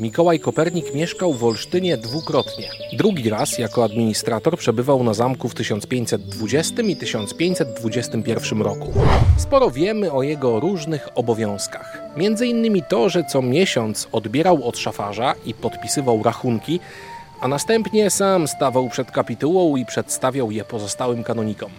Mikołaj 0.00 0.40
Kopernik 0.40 0.94
mieszkał 0.94 1.34
w 1.34 1.44
Olsztynie 1.44 1.96
dwukrotnie. 1.96 2.70
Drugi 2.92 3.30
raz 3.30 3.58
jako 3.58 3.84
administrator 3.84 4.58
przebywał 4.58 5.04
na 5.04 5.14
zamku 5.14 5.48
w 5.48 5.54
1520 5.54 6.82
i 6.82 6.96
1521 6.96 8.62
roku. 8.62 8.92
Sporo 9.38 9.70
wiemy 9.70 10.12
o 10.12 10.22
jego 10.22 10.60
różnych 10.60 11.08
obowiązkach. 11.14 11.98
Między 12.16 12.46
innymi 12.46 12.82
to, 12.88 13.08
że 13.08 13.24
co 13.24 13.42
miesiąc 13.42 14.08
odbierał 14.12 14.68
od 14.68 14.78
szafarza 14.78 15.34
i 15.46 15.54
podpisywał 15.54 16.22
rachunki, 16.22 16.80
a 17.40 17.48
następnie 17.48 18.10
sam 18.10 18.48
stawał 18.48 18.88
przed 18.88 19.10
kapitułą 19.10 19.76
i 19.76 19.86
przedstawiał 19.86 20.50
je 20.50 20.64
pozostałym 20.64 21.24
kanonikom. 21.24 21.70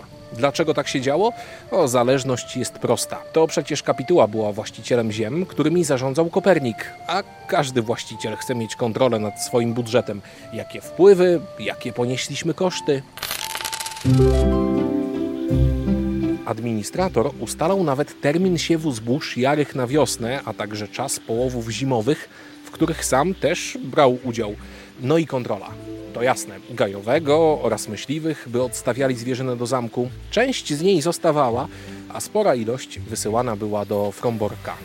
Dlaczego 0.42 0.74
tak 0.74 0.88
się 0.88 1.02
działo? 1.02 1.34
O, 1.72 1.88
zależność 1.88 2.58
jest 2.58 2.74
prosta. 2.74 3.22
To 3.34 3.48
przecież 3.48 3.84
kapituła 3.84 4.28
była 4.28 4.52
właścicielem 4.52 5.12
ziem, 5.12 5.46
którymi 5.46 5.84
zarządzał 5.84 6.30
Kopernik, 6.30 6.92
a 7.08 7.24
każdy 7.48 7.82
właściciel 7.82 8.36
chce 8.36 8.56
mieć 8.56 8.76
kontrolę 8.76 9.20
nad 9.20 9.44
swoim 9.44 9.74
budżetem. 9.74 10.22
Jakie 10.54 10.82
wpływy, 10.82 11.42
jakie 11.60 11.94
ponieśliśmy 11.94 12.54
koszty. 12.54 13.02
Administrator 16.46 17.32
ustalał 17.40 17.84
nawet 17.84 18.22
termin 18.22 18.58
siewu 18.58 18.92
zbóż 18.92 19.38
jarych 19.38 19.76
na 19.76 19.88
wiosnę, 19.88 20.40
a 20.46 20.54
także 20.54 20.88
czas 20.88 21.20
połowów 21.20 21.70
zimowych, 21.70 22.30
w 22.66 22.72
których 22.72 23.06
sam 23.06 23.34
też 23.34 23.78
brał 23.82 24.18
udział. 24.24 24.56
No 25.02 25.18
i 25.18 25.26
kontrola. 25.26 25.70
To 26.14 26.24
jasne, 26.24 26.60
gajowego 26.70 27.60
oraz 27.62 27.88
myśliwych, 27.88 28.48
by 28.50 28.64
odstawiali 28.64 29.16
zwierzynę 29.16 29.56
do 29.56 29.66
zamku. 29.66 30.10
Część 30.32 30.74
z 30.74 30.82
niej 30.82 31.02
zostawała, 31.02 31.68
a 32.10 32.20
spora 32.20 32.56
ilość 32.56 33.00
wysyłana 33.00 33.56
była 33.56 33.86
do 33.86 34.12
Fromborka. 34.12 34.78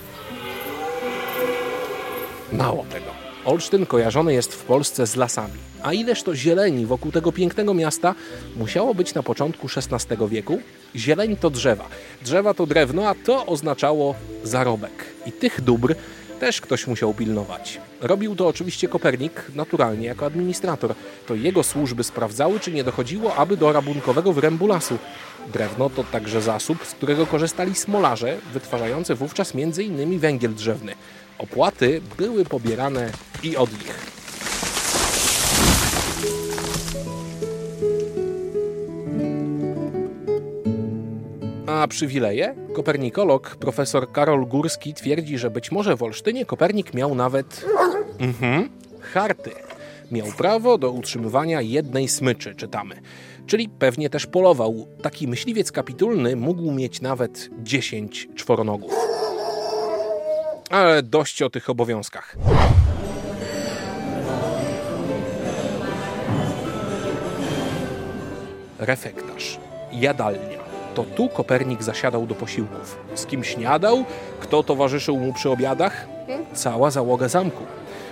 Mało 2.53 2.85
tego. 2.93 3.07
Olsztyn 3.45 3.87
kojarzony 3.87 4.33
jest 4.33 4.55
w 4.55 4.65
Polsce 4.65 5.07
z 5.07 5.17
lasami. 5.17 5.59
A 5.83 5.93
ileż 5.93 6.23
to 6.23 6.35
zieleni 6.35 6.87
wokół 6.87 7.13
tego 7.13 7.33
pięknego 7.33 7.75
miasta 7.75 8.15
musiało 8.57 8.95
być 8.95 9.15
na 9.15 9.23
początku 9.23 9.69
XVI 9.77 10.17
wieku? 10.29 10.61
Zieleń 10.97 11.37
to 11.37 11.51
drzewa. 11.51 11.89
Drzewa 12.23 12.55
to 12.55 12.67
drewno, 12.67 13.09
a 13.09 13.15
to 13.15 13.47
oznaczało 13.47 14.15
zarobek. 14.45 15.05
I 15.27 15.33
tych 15.33 15.61
dóbr 15.61 15.95
też 16.37 16.61
ktoś 16.61 16.87
musiał 16.87 17.15
pilnować. 17.15 17.81
Robił 18.01 18.37
to 18.37 18.47
oczywiście 18.47 18.89
Kopernik, 18.89 19.43
naturalnie 19.55 20.07
jako 20.07 20.27
administrator. 20.27 20.95
To 21.27 21.35
jego 21.35 21.63
służby 21.63 22.05
sprawdzały, 22.05 22.61
czy 22.61 22.73
nie 22.73 22.85
dochodziło 22.85 23.35
aby 23.35 23.57
do 23.57 23.73
rabunkowego 23.73 24.33
wyrębu 24.33 24.67
lasu. 24.67 24.99
Drewno 25.53 25.91
to 25.91 26.05
także 26.05 26.43
zasób, 26.43 26.87
z 26.87 26.95
którego 26.95 27.27
korzystali 27.27 27.75
smolarze, 27.75 28.37
wytwarzający 28.53 29.15
wówczas 29.15 29.53
m.in. 29.55 30.19
węgiel 30.19 30.55
drzewny. 30.55 30.95
Opłaty 31.39 32.01
były 32.19 32.45
pobierane 32.45 33.11
i 33.43 33.57
od 33.57 33.73
nich. 33.73 34.16
A 41.83 41.89
przywileje? 41.89 42.55
Kopernikolog 42.75 43.57
profesor 43.57 44.13
Karol 44.13 44.47
Górski 44.47 44.95
twierdzi, 44.95 45.39
że 45.39 45.51
być 45.51 45.73
może 45.73 45.97
w 45.97 46.03
Olsztynie 46.03 46.45
Kopernik 46.45 46.95
miał 46.95 47.15
nawet 47.15 47.65
mhm, 48.19 48.69
harty. 49.01 49.51
Miał 50.11 50.27
prawo 50.27 50.79
do 50.79 50.91
utrzymywania 50.91 51.61
jednej 51.61 52.09
smyczy, 52.09 52.55
czytamy. 52.55 52.95
Czyli 53.47 53.69
pewnie 53.69 54.11
też 54.11 54.27
polował. 54.27 54.87
Taki 55.03 55.29
myśliwiec 55.29 55.73
kapitulny 55.73 56.37
mógł 56.37 56.73
mieć 56.73 57.01
nawet 57.01 57.49
10 57.63 58.29
czworonogów. 58.35 58.93
Ale 60.71 61.03
dość 61.03 61.43
o 61.43 61.51
tych 61.51 61.71
obowiązkach. 61.71 62.37
Refektarz, 68.79 69.59
jadalnia 69.93 70.67
to 70.97 71.05
tu 71.05 71.29
Kopernik 71.29 71.83
zasiadał 71.83 72.27
do 72.27 72.35
posiłków. 72.35 72.99
Z 73.15 73.27
kim 73.27 73.45
śniadał? 73.45 74.05
Kto 74.41 74.63
towarzyszył 74.63 75.17
mu 75.19 75.33
przy 75.33 75.51
obiadach? 75.51 76.07
Cała 76.55 76.91
załoga 76.91 77.29
zamku. 77.29 77.65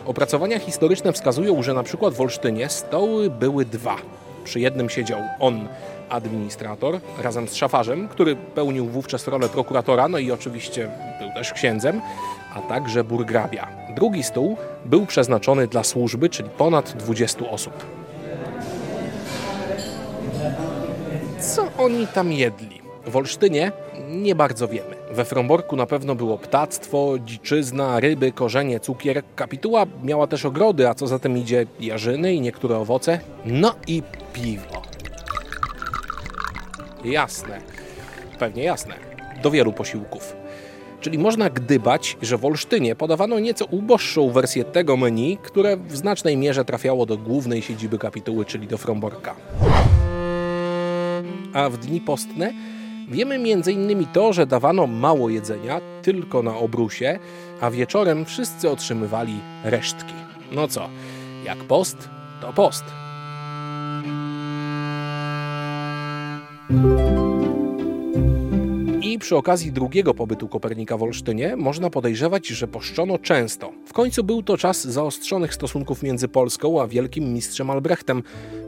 Opracowania 0.06 0.59
historyczne 0.59 1.12
wskazują, 1.12 1.62
że 1.62 1.75
na 1.75 1.83
przykład 1.83 2.15
w 2.15 2.21
Olsztynie 2.21 2.69
stoły 2.69 3.31
były 3.31 3.65
dwa. 3.65 3.97
Przy 4.45 4.61
jednym 4.61 4.91
siedział 4.91 5.21
on, 5.41 5.69
administrator, 6.09 7.00
razem 7.22 7.49
z 7.49 7.55
szafarzem, 7.55 8.09
który 8.09 8.37
pełnił 8.37 8.87
wówczas 8.87 9.28
rolę 9.28 9.49
prokuratora, 9.49 10.09
no 10.09 10.19
i 10.19 10.33
oczywiście 10.33 10.91
był 11.21 11.33
też 11.34 11.53
księdzem, 11.53 12.01
a 12.55 12.61
także 12.61 13.05
burgrabia. 13.05 13.69
Drugi 13.97 14.22
stół 14.22 14.56
był 14.84 15.06
przeznaczony 15.06 15.66
dla 15.66 15.84
służby, 15.84 16.28
czyli 16.28 16.49
ponad 16.51 16.93
20 16.97 17.51
osób. 17.51 17.94
Co 21.44 21.69
oni 21.78 22.06
tam 22.06 22.32
jedli? 22.32 22.81
W 23.06 23.16
Olsztynie 23.16 23.72
nie 24.09 24.34
bardzo 24.34 24.69
wiemy. 24.69 24.97
We 25.10 25.25
Fromborku 25.25 25.77
na 25.77 25.87
pewno 25.87 26.15
było 26.15 26.38
ptactwo, 26.38 27.15
dziczyzna, 27.25 28.00
ryby, 28.00 28.32
korzenie, 28.32 28.81
cukier. 28.81 29.22
Kapituła 29.37 29.87
miała 30.03 30.27
też 30.27 30.44
ogrody, 30.44 30.88
a 30.88 30.94
co 30.94 31.06
za 31.06 31.19
tym 31.19 31.38
idzie 31.38 31.66
jarzyny 31.81 32.34
i 32.34 32.41
niektóre 32.41 32.78
owoce. 32.78 33.21
No 33.44 33.75
i 33.87 34.03
piwo. 34.33 34.83
Jasne. 37.04 37.60
Pewnie 38.38 38.62
jasne. 38.62 38.94
Do 39.43 39.50
wielu 39.50 39.72
posiłków. 39.72 40.37
Czyli 41.00 41.19
można 41.19 41.50
gdybać, 41.50 42.16
że 42.22 42.38
w 42.38 42.44
Olsztynie 42.44 42.97
podawano 42.97 43.41
nieco 43.41 43.65
uboższą 43.65 44.31
wersję 44.31 44.65
tego 44.65 44.97
menu, 44.97 45.38
które 45.43 45.77
w 45.77 45.97
znacznej 45.97 46.37
mierze 46.37 46.65
trafiało 46.65 47.06
do 47.06 47.19
głównej 47.19 47.62
siedziby 47.62 47.99
kapituły, 47.99 48.44
czyli 48.44 48.66
do 48.66 48.78
Fromborka 48.78 49.34
a 51.54 51.70
w 51.70 51.78
dni 51.78 52.00
postne 52.00 52.53
wiemy 53.09 53.34
m.in. 53.34 54.06
to, 54.12 54.32
że 54.32 54.47
dawano 54.47 54.87
mało 54.87 55.28
jedzenia, 55.28 55.81
tylko 56.03 56.42
na 56.42 56.56
obrusie, 56.56 57.19
a 57.60 57.70
wieczorem 57.70 58.25
wszyscy 58.25 58.70
otrzymywali 58.70 59.41
resztki. 59.65 60.15
No 60.53 60.69
co, 60.69 60.88
jak 61.44 61.59
post, 61.59 62.09
to 62.41 62.53
post. 62.53 62.84
I 69.03 69.19
przy 69.19 69.36
okazji 69.36 69.72
drugiego 69.72 70.15
pobytu 70.15 70.48
Kopernika 70.48 70.97
w 70.97 71.03
Olsztynie 71.03 71.56
można 71.56 71.91
podejrzewać, 71.91 72.47
że 72.47 72.69
poszczono 72.69 73.19
często. 73.19 73.72
Końcu 73.94 74.25
był 74.25 74.43
to 74.43 74.56
czas 74.56 74.84
zaostrzonych 74.84 75.55
stosunków 75.55 76.03
między 76.03 76.28
Polską 76.28 76.82
a 76.82 76.87
wielkim 76.87 77.32
mistrzem 77.32 77.71
Albrechtem, 77.71 78.22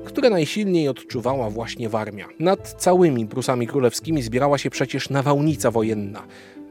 które 0.05 0.31
najsilniej 0.31 0.89
odczuwała 0.89 1.51
właśnie 1.51 1.89
Warmia. 1.89 2.29
Nad 2.39 2.75
całymi 2.79 3.27
Prusami 3.27 3.67
Królewskimi 3.67 4.23
zbierała 4.23 4.59
się 4.59 4.71
przecież 4.71 5.11
nawałnica 5.11 5.71
wojenna. 5.71 6.23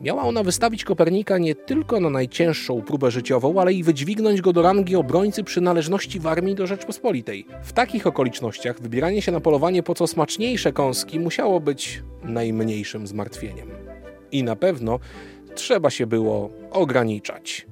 Miała 0.01 0.23
ona 0.23 0.43
wystawić 0.43 0.83
Kopernika 0.83 1.37
nie 1.37 1.55
tylko 1.55 1.99
na 1.99 2.09
najcięższą 2.09 2.81
próbę 2.81 3.11
życiową, 3.11 3.61
ale 3.61 3.73
i 3.73 3.83
wydźwignąć 3.83 4.41
go 4.41 4.53
do 4.53 4.61
rangi 4.61 4.95
obrońcy 4.95 5.43
przynależności 5.43 6.19
w 6.19 6.27
armii 6.27 6.55
do 6.55 6.67
Rzeczpospolitej. 6.67 7.45
W 7.63 7.73
takich 7.73 8.07
okolicznościach 8.07 8.81
wybieranie 8.81 9.21
się 9.21 9.31
na 9.31 9.39
polowanie 9.39 9.83
po 9.83 9.95
co 9.95 10.07
smaczniejsze 10.07 10.73
kąski 10.73 11.19
musiało 11.19 11.59
być 11.59 12.03
najmniejszym 12.23 13.07
zmartwieniem. 13.07 13.67
I 14.31 14.43
na 14.43 14.55
pewno 14.55 14.99
trzeba 15.55 15.89
się 15.89 16.07
było 16.07 16.49
ograniczać. 16.71 17.67